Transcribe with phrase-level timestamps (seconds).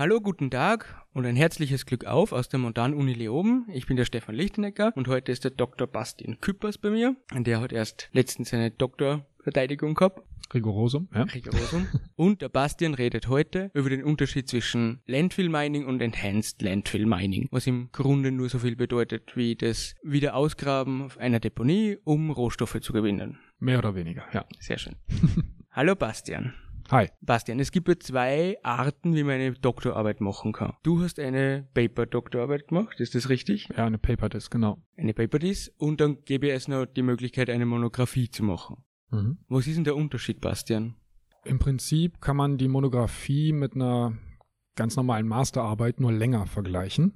[0.00, 3.66] Hallo, guten Tag und ein herzliches Glück auf aus der Montan-Uni Leoben.
[3.70, 5.86] Ich bin der Stefan Lichtenecker und heute ist der Dr.
[5.86, 7.16] Bastian Küppers bei mir.
[7.34, 10.22] Der hat erst letztens seine Doktorverteidigung gehabt.
[10.54, 11.24] Rigorosum, ja.
[11.24, 11.86] Rigorosum.
[12.16, 17.48] Und der Bastian redet heute über den Unterschied zwischen Landfill Mining und Enhanced Landfill Mining,
[17.50, 22.80] was im Grunde nur so viel bedeutet wie das Wiederausgraben auf einer Deponie, um Rohstoffe
[22.80, 23.38] zu gewinnen.
[23.58, 24.46] Mehr oder weniger, ja.
[24.60, 24.96] Sehr schön.
[25.70, 26.54] Hallo Bastian.
[26.90, 27.08] Hi.
[27.20, 30.74] Bastian, es gibt ja zwei Arten, wie man eine Doktorarbeit machen kann.
[30.82, 33.68] Du hast eine Paper-Doktorarbeit gemacht, ist das richtig?
[33.76, 34.82] Ja, eine Paper-Disc, genau.
[34.96, 38.78] Eine Paper-Disc und dann gäbe es noch die Möglichkeit, eine Monographie zu machen.
[39.10, 39.38] Mhm.
[39.48, 40.96] Was ist denn der Unterschied, Bastian?
[41.44, 44.18] Im Prinzip kann man die Monographie mit einer
[44.74, 47.12] ganz normalen Masterarbeit nur länger vergleichen.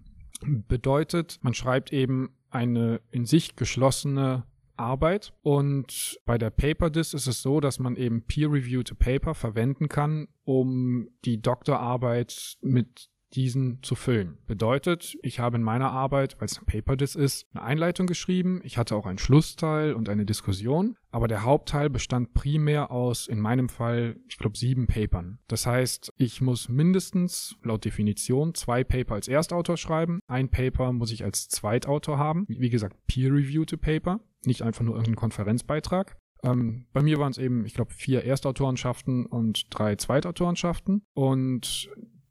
[0.68, 4.44] Bedeutet, man schreibt eben eine in sich geschlossene
[4.76, 5.32] Arbeit.
[5.42, 10.28] Und bei der Paper Disc ist es so, dass man eben peer-reviewed Paper verwenden kann,
[10.44, 14.38] um die Doktorarbeit mit diesen zu füllen.
[14.46, 18.60] Bedeutet, ich habe in meiner Arbeit, weil es ein Paper Dis ist, eine Einleitung geschrieben.
[18.64, 20.96] Ich hatte auch einen Schlussteil und eine Diskussion.
[21.10, 25.38] Aber der Hauptteil bestand primär aus, in meinem Fall, ich glaube, sieben Papern.
[25.46, 30.20] Das heißt, ich muss mindestens, laut Definition, zwei Paper als Erstautor schreiben.
[30.26, 32.46] Ein Paper muss ich als Zweitautor haben.
[32.48, 34.20] Wie gesagt, peer-reviewed Paper.
[34.44, 36.16] Nicht einfach nur irgendein Konferenzbeitrag.
[36.42, 41.02] Ähm, bei mir waren es eben, ich glaube, vier Erstautorenschaften und drei Zweitautorenschaften.
[41.14, 41.88] Und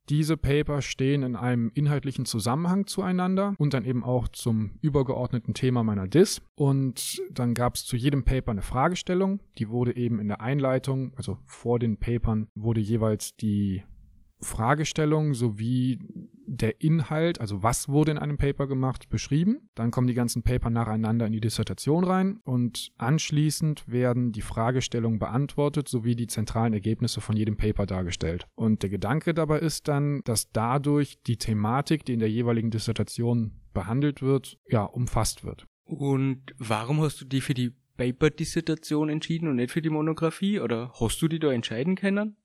[0.10, 5.84] diese Paper stehen in einem inhaltlichen Zusammenhang zueinander und dann eben auch zum übergeordneten Thema
[5.84, 6.42] meiner DIS.
[6.56, 9.40] Und dann gab es zu jedem Paper eine Fragestellung.
[9.58, 13.84] Die wurde eben in der Einleitung, also vor den Papern, wurde jeweils die
[14.44, 16.00] Fragestellung sowie
[16.46, 19.70] der Inhalt, also was wurde in einem Paper gemacht, beschrieben.
[19.76, 25.20] Dann kommen die ganzen Paper nacheinander in die Dissertation rein und anschließend werden die Fragestellungen
[25.20, 28.48] beantwortet sowie die zentralen Ergebnisse von jedem Paper dargestellt.
[28.56, 33.52] Und der Gedanke dabei ist dann, dass dadurch die Thematik, die in der jeweiligen Dissertation
[33.74, 35.66] behandelt wird, ja, umfasst wird.
[35.86, 40.60] Und warum hast du die für die Paper-Dissertation entschieden und nicht für die Monographie?
[40.60, 42.38] Oder hast du die da entscheiden können?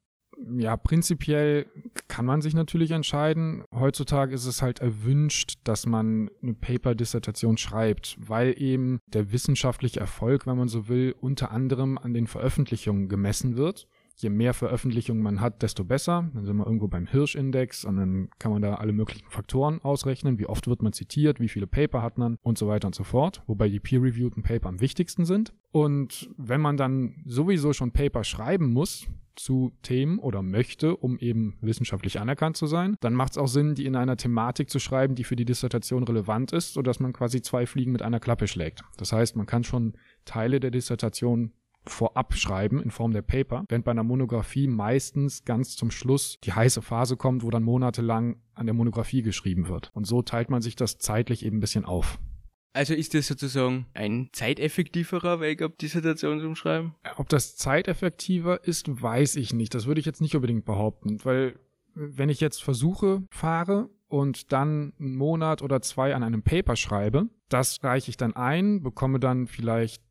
[0.57, 1.67] Ja, prinzipiell
[2.07, 3.65] kann man sich natürlich entscheiden.
[3.73, 10.47] Heutzutage ist es halt erwünscht, dass man eine Paper-Dissertation schreibt, weil eben der wissenschaftliche Erfolg,
[10.47, 13.89] wenn man so will, unter anderem an den Veröffentlichungen gemessen wird.
[14.21, 16.29] Je mehr Veröffentlichungen man hat, desto besser.
[16.35, 20.39] Dann sind wir irgendwo beim Hirsch-Index und dann kann man da alle möglichen Faktoren ausrechnen.
[20.39, 23.05] Wie oft wird man zitiert, wie viele Paper hat man und so weiter und so
[23.05, 23.43] fort.
[23.47, 25.53] Wobei die peer-reviewten Paper am wichtigsten sind.
[25.71, 29.07] Und wenn man dann sowieso schon Paper schreiben muss,
[29.39, 33.75] zu Themen oder möchte, um eben wissenschaftlich anerkannt zu sein, dann macht es auch Sinn,
[33.75, 37.41] die in einer Thematik zu schreiben, die für die Dissertation relevant ist, sodass man quasi
[37.41, 38.83] zwei Fliegen mit einer Klappe schlägt.
[38.97, 41.53] Das heißt, man kann schon Teile der Dissertation
[41.89, 46.53] vorab schreiben in Form der Paper, während bei einer Monographie meistens ganz zum Schluss die
[46.53, 49.91] heiße Phase kommt, wo dann monatelang an der Monographie geschrieben wird.
[49.95, 52.19] Und so teilt man sich das zeitlich eben ein bisschen auf.
[52.75, 56.95] Also ist das sozusagen ein zeiteffektiverer Weg, ob Dissertation zu schreiben?
[57.17, 59.75] Ob das zeiteffektiver ist, weiß ich nicht.
[59.75, 61.59] Das würde ich jetzt nicht unbedingt behaupten, weil
[61.95, 67.29] wenn ich jetzt Versuche fahre und dann einen Monat oder zwei an einem Paper schreibe,
[67.49, 70.03] das reiche ich dann ein, bekomme dann vielleicht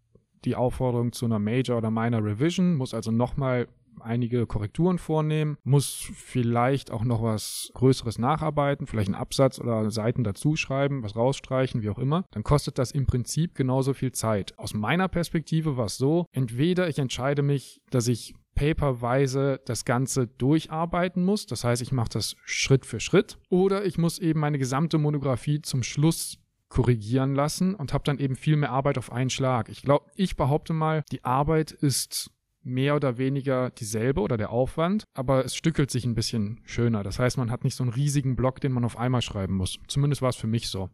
[0.47, 3.67] die Aufforderung zu einer Major oder Minor Revision, muss also nochmal
[3.99, 10.23] einige Korrekturen vornehmen, muss vielleicht auch noch was Größeres nacharbeiten, vielleicht einen Absatz oder Seiten
[10.23, 14.57] dazuschreiben, was rausstreichen, wie auch immer, dann kostet das im Prinzip genauso viel Zeit.
[14.57, 20.27] Aus meiner Perspektive war es so, entweder ich entscheide mich, dass ich paperweise das Ganze
[20.27, 21.45] durcharbeiten muss.
[21.45, 23.37] Das heißt, ich mache das Schritt für Schritt.
[23.49, 28.35] Oder ich muss eben meine gesamte Monographie zum Schluss korrigieren lassen und habe dann eben
[28.35, 29.69] viel mehr Arbeit auf einen Schlag.
[29.69, 35.05] Ich glaube, ich behaupte mal, die Arbeit ist mehr oder weniger dieselbe oder der Aufwand,
[35.13, 37.01] aber es stückelt sich ein bisschen schöner.
[37.03, 39.79] Das heißt, man hat nicht so einen riesigen Block, den man auf einmal schreiben muss.
[39.87, 40.89] Zumindest war es für mich so.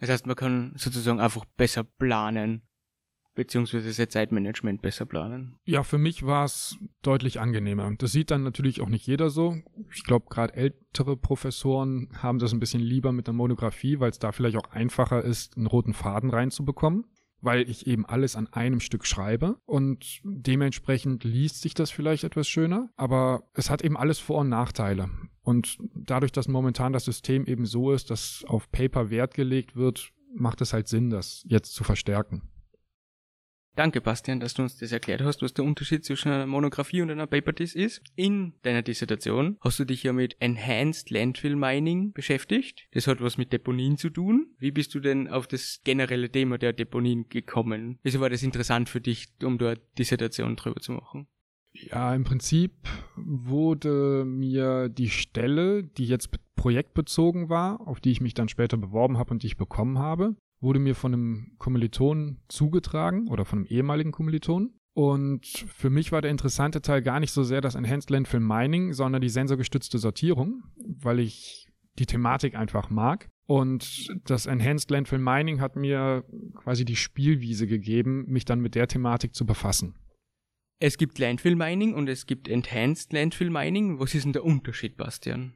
[0.00, 2.62] Das heißt, man kann sozusagen einfach besser planen,
[3.34, 5.56] beziehungsweise sein Zeitmanagement besser planen.
[5.64, 7.90] Ja, für mich war es deutlich angenehmer.
[7.98, 9.56] Das sieht dann natürlich auch nicht jeder so.
[9.94, 14.18] Ich glaube, gerade ältere Professoren haben das ein bisschen lieber mit der Monographie, weil es
[14.18, 17.04] da vielleicht auch einfacher ist, einen roten Faden reinzubekommen
[17.42, 22.48] weil ich eben alles an einem Stück schreibe und dementsprechend liest sich das vielleicht etwas
[22.48, 25.10] schöner, aber es hat eben alles Vor- und Nachteile.
[25.42, 30.12] Und dadurch, dass momentan das System eben so ist, dass auf Paper Wert gelegt wird,
[30.34, 32.51] macht es halt Sinn, das jetzt zu verstärken.
[33.74, 37.10] Danke, Bastian, dass du uns das erklärt hast, was der Unterschied zwischen einer Monographie und
[37.10, 38.02] einer Paper Disc ist.
[38.16, 42.86] In deiner Dissertation hast du dich ja mit Enhanced Landfill Mining beschäftigt.
[42.92, 44.48] Das hat was mit Deponien zu tun.
[44.58, 47.98] Wie bist du denn auf das generelle Thema der Deponien gekommen?
[48.02, 51.26] Wieso war das interessant für dich, um dort Dissertation drüber zu machen?
[51.72, 52.72] Ja, im Prinzip
[53.16, 59.16] wurde mir die Stelle, die jetzt projektbezogen war, auf die ich mich dann später beworben
[59.16, 63.66] habe und die ich bekommen habe, wurde mir von einem Kommiliton zugetragen oder von einem
[63.66, 64.72] ehemaligen Kommiliton.
[64.94, 68.92] Und für mich war der interessante Teil gar nicht so sehr das Enhanced Landfill Mining,
[68.92, 71.66] sondern die sensorgestützte Sortierung, weil ich
[71.98, 73.28] die Thematik einfach mag.
[73.46, 76.24] Und das Enhanced Landfill Mining hat mir
[76.54, 79.94] quasi die Spielwiese gegeben, mich dann mit der Thematik zu befassen.
[80.78, 83.98] Es gibt Landfill Mining und es gibt Enhanced Landfill Mining.
[83.98, 85.54] Was ist denn der Unterschied, Bastian?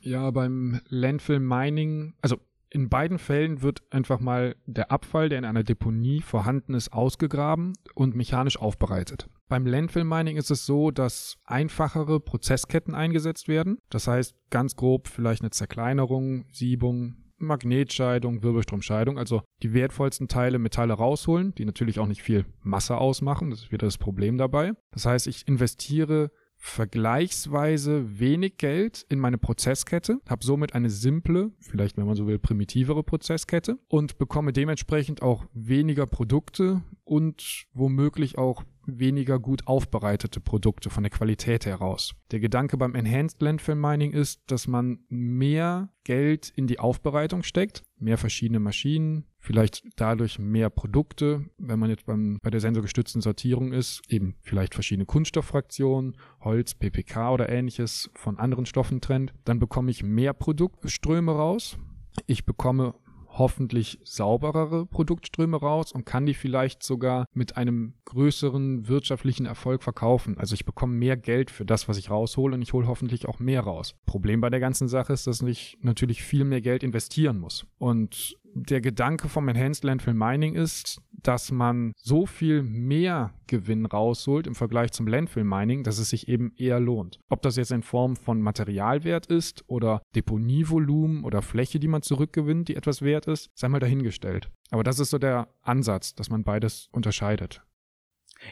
[0.00, 2.38] Ja, beim Landfill Mining, also
[2.74, 7.74] in beiden Fällen wird einfach mal der Abfall, der in einer Deponie vorhanden ist, ausgegraben
[7.94, 9.28] und mechanisch aufbereitet.
[9.48, 13.78] Beim Landfill Mining ist es so, dass einfachere Prozessketten eingesetzt werden.
[13.90, 20.94] Das heißt ganz grob vielleicht eine Zerkleinerung, Siebung, Magnetscheidung, Wirbelstromscheidung, also die wertvollsten Teile Metalle
[20.94, 23.50] rausholen, die natürlich auch nicht viel Masse ausmachen.
[23.50, 24.72] Das ist wieder das Problem dabei.
[24.90, 26.32] Das heißt, ich investiere
[26.64, 32.38] vergleichsweise wenig Geld in meine Prozesskette, habe somit eine simple, vielleicht wenn man so will,
[32.38, 40.88] primitivere Prozesskette und bekomme dementsprechend auch weniger Produkte und womöglich auch weniger gut aufbereitete Produkte
[40.88, 42.14] von der Qualität heraus.
[42.30, 47.82] Der Gedanke beim Enhanced Landfill Mining ist, dass man mehr Geld in die Aufbereitung steckt,
[48.04, 53.72] mehr verschiedene Maschinen, vielleicht dadurch mehr Produkte, wenn man jetzt beim, bei der sensorgestützten Sortierung
[53.72, 59.90] ist, eben vielleicht verschiedene Kunststofffraktionen, Holz, PPK oder ähnliches von anderen Stoffen trennt, dann bekomme
[59.90, 61.78] ich mehr Produktströme raus.
[62.26, 62.94] Ich bekomme
[63.38, 70.38] hoffentlich sauberere Produktströme raus und kann die vielleicht sogar mit einem größeren wirtschaftlichen Erfolg verkaufen.
[70.38, 73.38] Also ich bekomme mehr Geld für das, was ich raushole und ich hole hoffentlich auch
[73.38, 73.94] mehr raus.
[74.06, 77.66] Problem bei der ganzen Sache ist, dass ich natürlich viel mehr Geld investieren muss.
[77.78, 84.46] Und der Gedanke vom Enhanced Landfill Mining ist, dass man so viel mehr Gewinn rausholt
[84.46, 87.18] im Vergleich zum Landfill Mining, dass es sich eben eher lohnt.
[87.28, 92.68] Ob das jetzt in Form von Materialwert ist oder Deponievolumen oder Fläche, die man zurückgewinnt,
[92.68, 94.50] die etwas wert ist, sei mal dahingestellt.
[94.70, 97.62] Aber das ist so der Ansatz, dass man beides unterscheidet.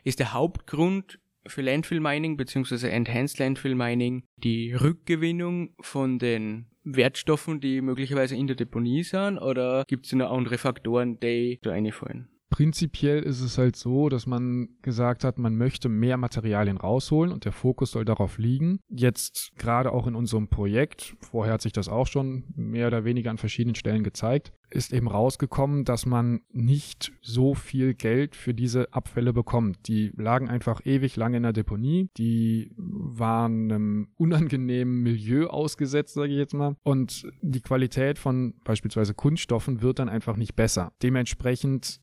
[0.05, 2.89] Ist der Hauptgrund für Landfill Mining bzw.
[2.89, 9.85] Enhanced Landfill Mining die Rückgewinnung von den Wertstoffen, die möglicherweise in der Deponie sind, oder
[9.87, 12.29] gibt es noch andere Faktoren, die da einfallen?
[12.53, 17.47] Prinzipiell ist es halt so, dass man gesagt hat, man möchte mehr Materialien rausholen und
[17.47, 18.79] der Fokus soll darauf liegen.
[18.91, 23.31] Jetzt gerade auch in unserem Projekt, vorher hat sich das auch schon mehr oder weniger
[23.31, 28.93] an verschiedenen Stellen gezeigt, ist eben rausgekommen, dass man nicht so viel Geld für diese
[28.93, 29.89] Abfälle bekommt.
[29.89, 36.33] Die lagen einfach ewig lang in der Deponie, die waren einem unangenehmen Milieu ausgesetzt, sage
[36.33, 40.93] ich jetzt mal, und die Qualität von beispielsweise Kunststoffen wird dann einfach nicht besser.
[41.03, 42.01] Dementsprechend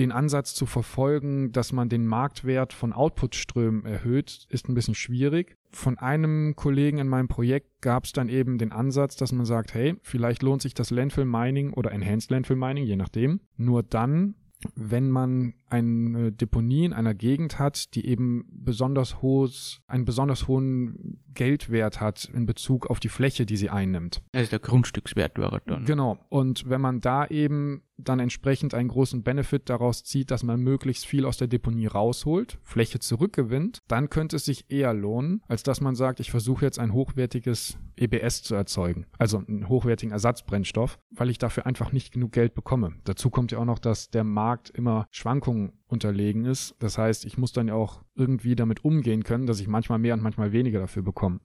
[0.00, 5.56] den Ansatz zu verfolgen, dass man den Marktwert von Outputströmen erhöht, ist ein bisschen schwierig
[5.72, 9.74] von einem Kollegen in meinem Projekt gab es dann eben den Ansatz, dass man sagt,
[9.74, 14.34] hey, vielleicht lohnt sich das Landfill Mining oder Enhanced Landfill Mining, je nachdem, nur dann,
[14.74, 21.22] wenn man eine Deponie in einer Gegend hat, die eben besonders hohes, einen besonders hohen
[21.32, 24.22] Geldwert hat in Bezug auf die Fläche, die sie einnimmt.
[24.32, 25.86] Also der Grundstückswert wäre dann.
[25.86, 26.18] Genau.
[26.28, 31.06] Und wenn man da eben dann entsprechend einen großen Benefit daraus zieht, dass man möglichst
[31.06, 35.80] viel aus der Deponie rausholt, Fläche zurückgewinnt, dann könnte es sich eher lohnen, als dass
[35.80, 41.30] man sagt, ich versuche jetzt ein hochwertiges EBS zu erzeugen, also einen hochwertigen Ersatzbrennstoff, weil
[41.30, 42.94] ich dafür einfach nicht genug Geld bekomme.
[43.04, 46.74] Dazu kommt ja auch noch, dass der Markt immer Schwankungen unterlegen ist.
[46.78, 50.14] Das heißt, ich muss dann ja auch irgendwie damit umgehen können, dass ich manchmal mehr
[50.14, 51.40] und manchmal weniger dafür bekomme.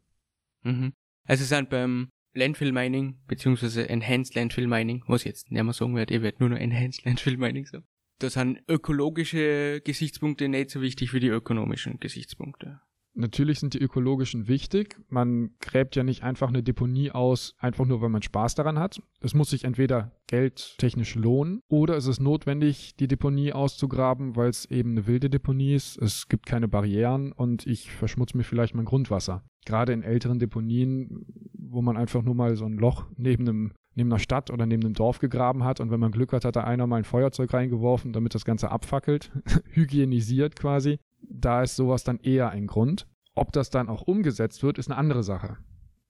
[0.64, 0.94] Mhm.
[1.28, 6.12] Es sind beim Landfill Mining, beziehungsweise Enhanced Landfill Mining, was jetzt nicht mehr sagen wird,
[6.12, 7.86] ihr werdet nur noch Enhanced Landfill Mining sagen.
[8.20, 12.80] Da sind ökologische Gesichtspunkte nicht so wichtig wie die ökonomischen Gesichtspunkte.
[13.18, 14.98] Natürlich sind die ökologischen wichtig.
[15.08, 19.02] Man gräbt ja nicht einfach eine Deponie aus, einfach nur, weil man Spaß daran hat.
[19.22, 24.66] Es muss sich entweder geldtechnisch lohnen oder es ist notwendig, die Deponie auszugraben, weil es
[24.66, 25.98] eben eine wilde Deponie ist.
[25.98, 29.46] Es gibt keine Barrieren und ich verschmutze mir vielleicht mein Grundwasser.
[29.66, 31.26] Gerade in älteren Deponien,
[31.70, 34.84] wo man einfach nur mal so ein Loch neben einem neben einer Stadt oder neben
[34.84, 37.54] einem Dorf gegraben hat und wenn man Glück hat, hat da einer mal ein Feuerzeug
[37.54, 39.32] reingeworfen, damit das Ganze abfackelt,
[39.72, 43.08] hygienisiert quasi da ist sowas dann eher ein Grund.
[43.36, 45.58] Ob das dann auch umgesetzt wird, ist eine andere Sache.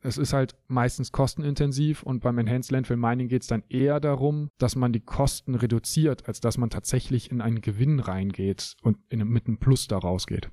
[0.01, 4.49] Es ist halt meistens kostenintensiv und beim Enhanced Landfill Mining geht es dann eher darum,
[4.59, 9.27] dass man die Kosten reduziert, als dass man tatsächlich in einen Gewinn reingeht und in,
[9.27, 10.51] mit einem Plus da rausgeht.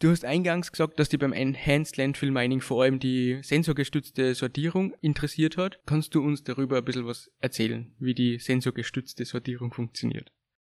[0.00, 4.94] Du hast eingangs gesagt, dass dich beim Enhanced Landfill Mining vor allem die sensorgestützte Sortierung
[5.00, 5.80] interessiert hat.
[5.86, 10.30] Kannst du uns darüber ein bisschen was erzählen, wie die sensorgestützte Sortierung funktioniert?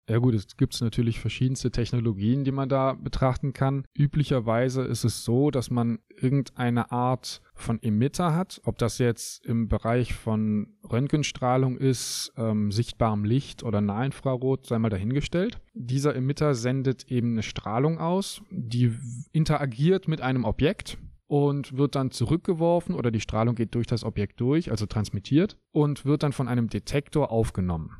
[0.08, 3.84] Ja gut, es gibt natürlich verschiedenste Technologien, die man da betrachten kann.
[3.96, 9.68] Üblicherweise ist es so, dass man irgendeine Art von Emitter hat, ob das jetzt im
[9.68, 15.60] Bereich von Röntgenstrahlung ist, ähm, sichtbarem Licht oder Nahinfrarot, sei mal dahingestellt.
[15.72, 18.92] Dieser Emitter sendet eben eine Strahlung aus, die
[19.30, 24.40] interagiert mit einem Objekt und wird dann zurückgeworfen oder die Strahlung geht durch das Objekt
[24.40, 27.90] durch, also transmittiert und wird dann von einem Detektor aufgenommen.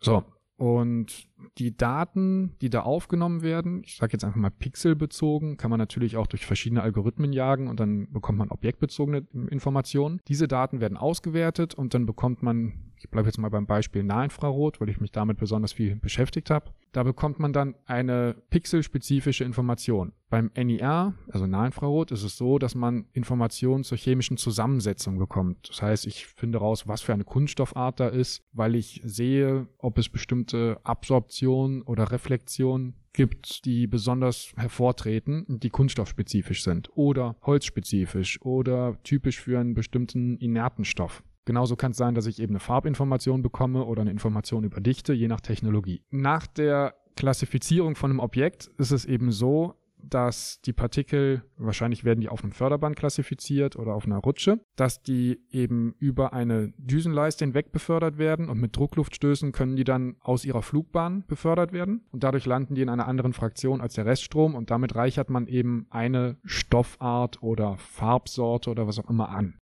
[0.00, 0.24] So,
[0.56, 5.78] und die Daten, die da aufgenommen werden, ich sage jetzt einfach mal pixelbezogen, kann man
[5.78, 10.20] natürlich auch durch verschiedene Algorithmen jagen und dann bekommt man objektbezogene Informationen.
[10.28, 14.80] Diese Daten werden ausgewertet und dann bekommt man ich bleibe jetzt mal beim Beispiel Nahinfrarot,
[14.80, 16.70] weil ich mich damit besonders viel beschäftigt habe.
[16.92, 20.12] Da bekommt man dann eine pixelspezifische Information.
[20.30, 25.68] Beim NIR, also Nahinfrarot, ist es so, dass man Informationen zur chemischen Zusammensetzung bekommt.
[25.68, 29.98] Das heißt, ich finde raus, was für eine Kunststoffart da ist, weil ich sehe, ob
[29.98, 38.98] es bestimmte Absorption oder Reflexion gibt, die besonders hervortreten, die kunststoffspezifisch sind oder holzspezifisch oder
[39.02, 41.22] typisch für einen bestimmten inerten Stoff.
[41.46, 45.14] Genauso kann es sein, dass ich eben eine Farbinformation bekomme oder eine Information über Dichte,
[45.14, 46.02] je nach Technologie.
[46.10, 52.20] Nach der Klassifizierung von einem Objekt ist es eben so, dass die Partikel, wahrscheinlich werden
[52.20, 57.44] die auf einem Förderband klassifiziert oder auf einer Rutsche, dass die eben über eine Düsenleiste
[57.44, 62.24] hinweg befördert werden und mit Druckluftstößen können die dann aus ihrer Flugbahn befördert werden und
[62.24, 65.86] dadurch landen die in einer anderen Fraktion als der Reststrom und damit reichert man eben
[65.90, 69.58] eine Stoffart oder Farbsorte oder was auch immer an.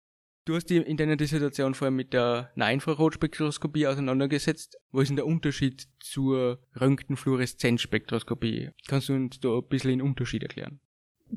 [0.46, 4.78] Du hast dich in deiner Dissertation vor allem mit der Nahinfrarotspektroskopie auseinandergesetzt.
[4.92, 8.72] Wo ist denn der Unterschied zur Röntgenfluoreszenzspektroskopie?
[8.86, 10.82] Kannst du uns da ein bisschen den Unterschied erklären?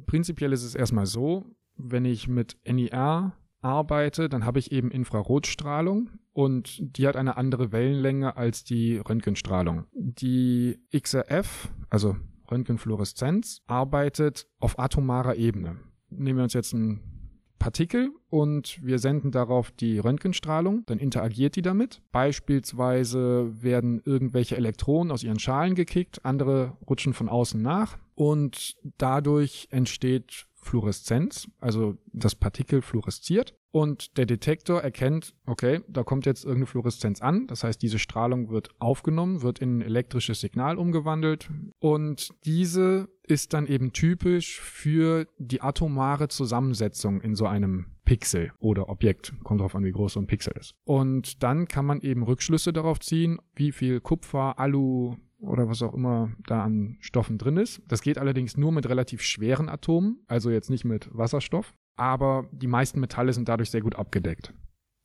[0.06, 6.10] Prinzipiell ist es erstmal so, wenn ich mit NIR arbeite, dann habe ich eben Infrarotstrahlung
[6.32, 9.86] und die hat eine andere Wellenlänge als die Röntgenstrahlung.
[9.92, 12.16] Die XRF, also
[12.50, 15.78] Röntgenfluoreszenz, arbeitet auf atomarer Ebene.
[16.10, 17.15] Nehmen wir uns jetzt ein
[17.58, 22.02] Partikel und wir senden darauf die Röntgenstrahlung, dann interagiert die damit.
[22.12, 29.68] Beispielsweise werden irgendwelche Elektronen aus ihren Schalen gekickt, andere rutschen von außen nach und dadurch
[29.70, 36.64] entsteht Fluoreszenz, also das Partikel fluoresziert und der Detektor erkennt, okay, da kommt jetzt irgendeine
[36.64, 42.30] Fluoreszenz an, das heißt, diese Strahlung wird aufgenommen, wird in ein elektrisches Signal umgewandelt und
[42.46, 49.34] diese ist dann eben typisch für die atomare Zusammensetzung in so einem Pixel oder Objekt.
[49.44, 50.74] Kommt darauf an, wie groß so ein Pixel ist.
[50.84, 55.92] Und dann kann man eben Rückschlüsse darauf ziehen, wie viel Kupfer, Alu, oder was auch
[55.92, 57.82] immer da an Stoffen drin ist.
[57.88, 61.74] Das geht allerdings nur mit relativ schweren Atomen, also jetzt nicht mit Wasserstoff.
[61.96, 64.52] Aber die meisten Metalle sind dadurch sehr gut abgedeckt.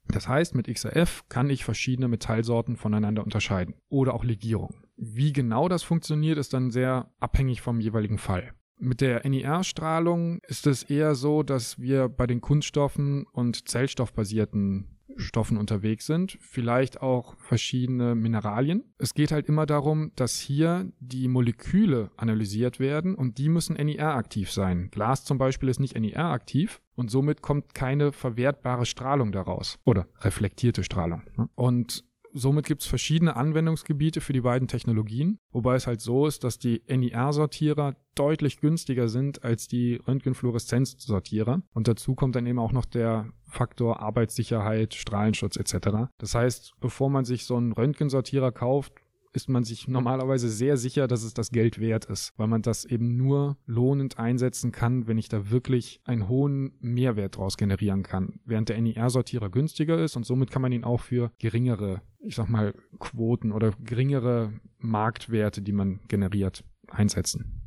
[0.07, 4.83] Das heißt, mit XRF kann ich verschiedene Metallsorten voneinander unterscheiden oder auch Legierungen.
[4.98, 8.53] Wie genau das funktioniert, ist dann sehr abhängig vom jeweiligen Fall.
[8.77, 15.58] Mit der NIR-Strahlung ist es eher so, dass wir bei den Kunststoffen und zellstoffbasierten Stoffen
[15.58, 18.84] unterwegs sind, vielleicht auch verschiedene Mineralien.
[18.98, 24.51] Es geht halt immer darum, dass hier die Moleküle analysiert werden und die müssen NIR-aktiv
[24.51, 24.89] sein.
[24.91, 30.84] Glas zum Beispiel ist nicht NIR-aktiv und somit kommt keine verwertbare Strahlung daraus oder reflektierte
[30.84, 31.24] Strahlung.
[31.38, 31.50] Ne?
[31.56, 36.43] Und somit gibt es verschiedene Anwendungsgebiete für die beiden Technologien, wobei es halt so ist,
[36.43, 41.61] dass die NIR-Sortierer deutlich günstiger sind als die Röntgenfluoreszenz-Sortierer.
[41.73, 46.11] Und dazu kommt dann eben auch noch der Faktor Arbeitssicherheit, Strahlenschutz etc.
[46.17, 48.93] Das heißt, bevor man sich so einen Röntgensortierer kauft,
[49.33, 52.85] ist man sich normalerweise sehr sicher, dass es das Geld wert ist, weil man das
[52.85, 58.39] eben nur lohnend einsetzen kann, wenn ich da wirklich einen hohen Mehrwert draus generieren kann.
[58.45, 62.50] Während der NIR-Sortierer günstiger ist und somit kann man ihn auch für geringere, ich sag
[62.50, 67.61] mal, Quoten oder geringere Marktwerte, die man generiert, einsetzen.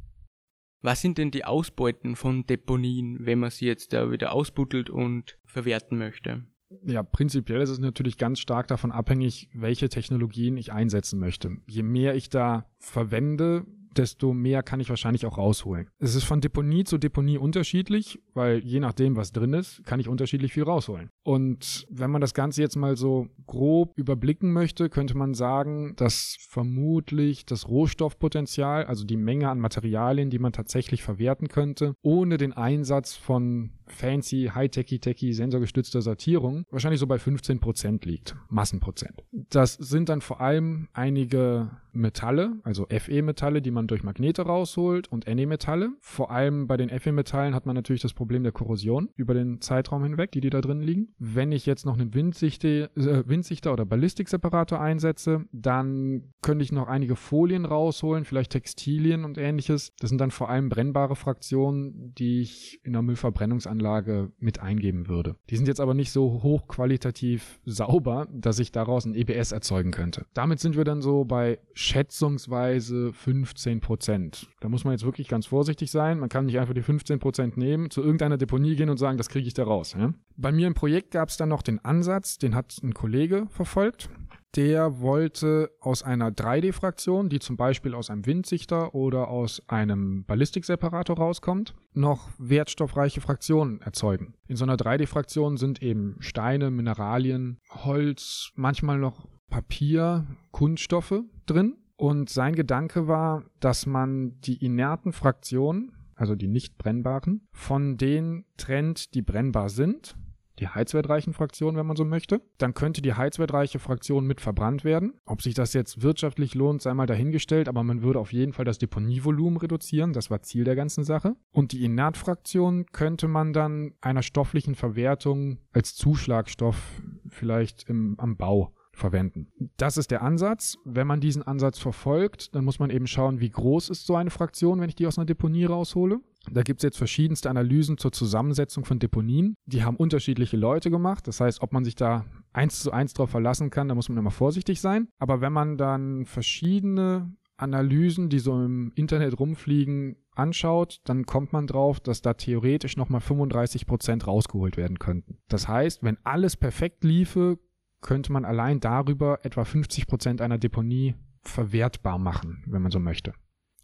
[0.82, 5.38] Was sind denn die Ausbeuten von Deponien, wenn man sie jetzt da wieder ausbuddelt und
[5.46, 6.44] verwerten möchte?
[6.84, 11.56] Ja, prinzipiell ist es natürlich ganz stark davon abhängig, welche Technologien ich einsetzen möchte.
[11.66, 13.66] Je mehr ich da verwende,
[13.98, 15.88] desto mehr kann ich wahrscheinlich auch rausholen.
[15.98, 20.08] Es ist von Deponie zu Deponie unterschiedlich, weil je nachdem, was drin ist, kann ich
[20.08, 21.10] unterschiedlich viel rausholen.
[21.22, 26.36] Und wenn man das Ganze jetzt mal so grob überblicken möchte, könnte man sagen, dass
[26.48, 32.52] vermutlich das Rohstoffpotenzial, also die Menge an Materialien, die man tatsächlich verwerten könnte, ohne den
[32.52, 38.36] Einsatz von fancy, high-techy-techy, sensorgestützter Sortierung wahrscheinlich so bei 15% liegt.
[38.48, 39.22] Massenprozent.
[39.32, 45.26] Das sind dann vor allem einige Metalle, also Fe-Metalle, die man durch Magnete rausholt und
[45.26, 45.90] Ne-Metalle.
[46.00, 50.02] Vor allem bei den Fe-Metallen hat man natürlich das Problem der Korrosion über den Zeitraum
[50.02, 51.14] hinweg, die, die da drin liegen.
[51.18, 56.88] Wenn ich jetzt noch einen Windsichte, äh, Windsichter oder Ballistikseparator einsetze, dann könnte ich noch
[56.88, 59.92] einige Folien rausholen, vielleicht Textilien und ähnliches.
[59.98, 65.36] Das sind dann vor allem brennbare Fraktionen, die ich in einer Müllverbrennungsanlage mit eingeben würde.
[65.50, 70.26] Die sind jetzt aber nicht so hochqualitativ sauber, dass ich daraus ein EBS erzeugen könnte.
[70.34, 74.48] Damit sind wir dann so bei schätzungsweise 15 Prozent.
[74.60, 76.18] Da muss man jetzt wirklich ganz vorsichtig sein.
[76.18, 79.28] Man kann nicht einfach die 15 Prozent nehmen, zu irgendeiner Deponie gehen und sagen, das
[79.28, 79.94] kriege ich da raus.
[79.98, 80.12] Ja?
[80.36, 84.08] Bei mir im Projekt gab es dann noch den Ansatz, den hat ein Kollege verfolgt.
[84.56, 91.16] Der wollte aus einer 3D-Fraktion, die zum Beispiel aus einem Windsichter oder aus einem Ballistikseparator
[91.16, 94.34] rauskommt, noch wertstoffreiche Fraktionen erzeugen.
[94.46, 101.76] In so einer 3D-Fraktion sind eben Steine, Mineralien, Holz, manchmal noch Papier, Kunststoffe drin.
[101.96, 108.44] Und sein Gedanke war, dass man die inerten Fraktionen, also die nicht brennbaren, von denen
[108.56, 110.16] trennt, die brennbar sind.
[110.60, 112.40] Die heizwertreichen Fraktionen, wenn man so möchte.
[112.58, 115.14] Dann könnte die heizwertreiche Fraktion mit verbrannt werden.
[115.24, 118.64] Ob sich das jetzt wirtschaftlich lohnt, sei mal dahingestellt, aber man würde auf jeden Fall
[118.64, 120.12] das Deponievolumen reduzieren.
[120.12, 121.34] Das war Ziel der ganzen Sache.
[121.50, 128.72] Und die Inertfraktion könnte man dann einer stofflichen Verwertung als Zuschlagstoff vielleicht im, am Bau
[128.96, 129.48] verwenden.
[129.76, 130.78] Das ist der Ansatz.
[130.84, 134.30] Wenn man diesen Ansatz verfolgt, dann muss man eben schauen, wie groß ist so eine
[134.30, 136.20] Fraktion, wenn ich die aus einer Deponie raushole.
[136.50, 139.56] Da gibt es jetzt verschiedenste Analysen zur Zusammensetzung von Deponien.
[139.66, 141.26] Die haben unterschiedliche Leute gemacht.
[141.26, 144.18] Das heißt, ob man sich da eins zu eins drauf verlassen kann, da muss man
[144.18, 145.08] immer vorsichtig sein.
[145.18, 151.66] Aber wenn man dann verschiedene Analysen, die so im Internet rumfliegen, anschaut, dann kommt man
[151.66, 155.38] drauf, dass da theoretisch nochmal 35 Prozent rausgeholt werden könnten.
[155.48, 157.58] Das heißt, wenn alles perfekt liefe,
[158.00, 163.32] könnte man allein darüber etwa 50 Prozent einer Deponie verwertbar machen, wenn man so möchte.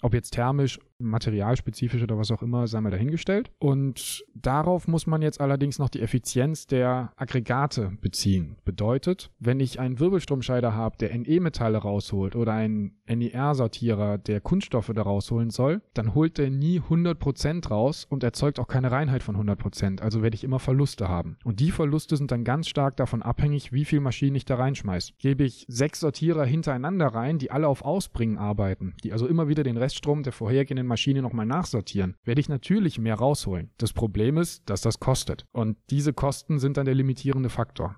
[0.02, 3.50] Ob jetzt thermisch, materialspezifisch oder was auch immer, sei mal dahingestellt.
[3.58, 8.56] Und darauf muss man jetzt allerdings noch die Effizienz der Aggregate beziehen.
[8.64, 15.02] Bedeutet, wenn ich einen Wirbelstromscheider habe, der NE-Metalle rausholt oder einen NER-Sortierer, der Kunststoffe da
[15.02, 20.00] rausholen soll, dann holt der nie 100% raus und erzeugt auch keine Reinheit von 100%.
[20.00, 21.36] Also werde ich immer Verluste haben.
[21.44, 25.14] Und die Verluste sind dann ganz stark davon abhängig, wie viel Maschinen ich da reinschmeiße.
[25.18, 29.62] Gebe ich sechs Sortierer hintereinander rein, die alle auf Ausbringen arbeiten, die also immer wieder
[29.62, 33.70] den Rest Reststrom der vorhergehenden Maschine nochmal nachsortieren, werde ich natürlich mehr rausholen.
[33.76, 35.46] Das Problem ist, dass das kostet.
[35.50, 37.96] Und diese Kosten sind dann der limitierende Faktor.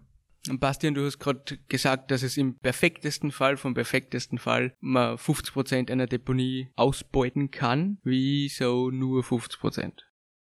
[0.58, 5.90] Bastian, du hast gerade gesagt, dass es im perfektesten Fall, vom perfektesten Fall, man 50%
[5.92, 7.98] einer Deponie ausbeuten kann.
[8.02, 9.92] Wieso nur 50%?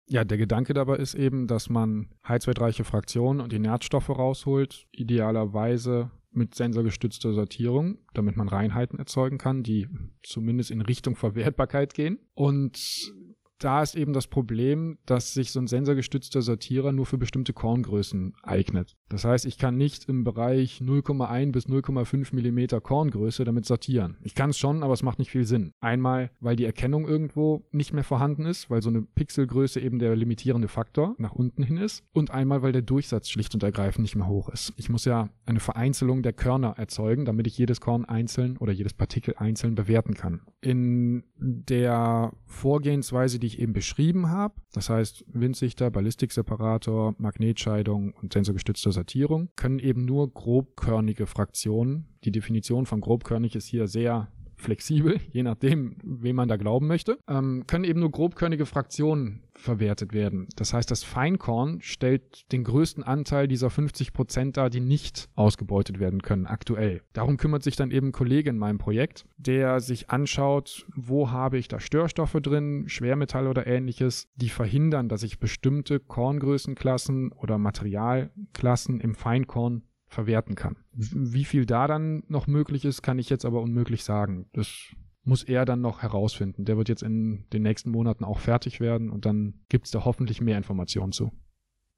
[0.08, 6.56] Ja, der Gedanke dabei ist eben, dass man heizwertreiche Fraktionen und Inertstoffe rausholt, idealerweise mit
[6.56, 9.88] sensorgestützter Sortierung, damit man Reinheiten erzeugen kann, die
[10.24, 12.20] zumindest in Richtung Verwertbarkeit gehen.
[12.34, 13.13] Und
[13.60, 18.36] da ist eben das Problem, dass sich so ein sensorgestützter Sortierer nur für bestimmte Korngrößen
[18.41, 18.95] eignet.
[19.10, 24.17] Das heißt, ich kann nicht im Bereich 0,1 bis 0,5 Millimeter Korngröße damit sortieren.
[24.22, 25.74] Ich kann es schon, aber es macht nicht viel Sinn.
[25.82, 30.15] Einmal, weil die Erkennung irgendwo nicht mehr vorhanden ist, weil so eine Pixelgröße eben der
[30.15, 32.04] limitierende Faktor nach unten hin ist.
[32.13, 34.74] Und einmal, weil der Durchsatz schlicht und ergreifend nicht mehr hoch ist.
[34.78, 38.93] Ich muss ja eine Vereinzelung der Körner erzeugen, damit ich jedes Korn einzeln oder jedes
[38.93, 40.41] Partikel einzeln bewerten kann.
[40.62, 48.91] In der Vorgehensweise, die ich eben beschrieben habe, das heißt Windsichter, Ballistikseparator, Magnetscheidung und sensorgestützte
[48.91, 54.29] Sortierung, können eben nur grobkörnige Fraktionen, die Definition von grobkörnig ist hier sehr
[54.60, 60.13] flexibel, je nachdem, wem man da glauben möchte, ähm, können eben nur grobkörnige Fraktionen verwertet
[60.13, 60.48] werden.
[60.56, 66.00] Das heißt, das Feinkorn stellt den größten Anteil dieser 50 Prozent dar, die nicht ausgebeutet
[66.00, 67.02] werden können aktuell.
[67.13, 71.58] Darum kümmert sich dann eben ein Kollege in meinem Projekt, der sich anschaut, wo habe
[71.58, 79.02] ich da Störstoffe drin, Schwermetalle oder ähnliches, die verhindern, dass ich bestimmte Korngrößenklassen oder Materialklassen
[79.02, 80.78] im Feinkorn verwerten kann.
[80.91, 84.50] Wie viel da dann noch möglich ist, kann ich jetzt aber unmöglich sagen.
[84.54, 84.93] Das
[85.24, 86.65] muss er dann noch herausfinden.
[86.65, 90.04] Der wird jetzt in den nächsten Monaten auch fertig werden und dann gibt es da
[90.04, 91.32] hoffentlich mehr Informationen zu.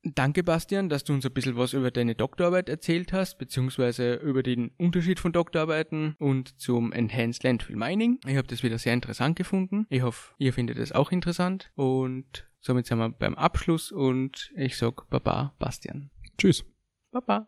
[0.03, 4.41] Danke, Bastian, dass du uns ein bisschen was über deine Doktorarbeit erzählt hast, beziehungsweise über
[4.41, 8.19] den Unterschied von Doktorarbeiten und zum Enhanced Landfill Mining.
[8.25, 9.85] Ich habe das wieder sehr interessant gefunden.
[9.89, 14.75] Ich hoffe, ihr findet es auch interessant und somit sind wir beim Abschluss und ich
[14.75, 16.09] sag Baba, Bastian.
[16.35, 16.65] Tschüss.
[17.11, 17.47] Baba.